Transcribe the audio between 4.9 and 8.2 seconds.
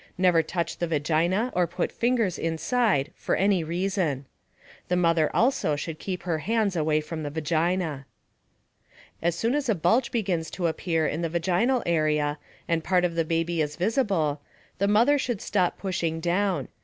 mother also should keep her hands away from the vagina._